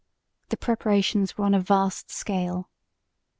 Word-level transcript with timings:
The 0.49 0.57
preparations 0.57 1.37
were 1.37 1.45
on 1.45 1.53
a 1.53 1.59
vast 1.59 2.09
scale. 2.09 2.71